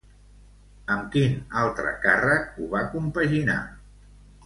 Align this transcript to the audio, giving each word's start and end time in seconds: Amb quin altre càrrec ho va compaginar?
Amb 0.93 1.11
quin 1.17 1.37
altre 1.65 1.93
càrrec 2.09 2.59
ho 2.65 2.73
va 2.75 2.85
compaginar? 2.97 3.63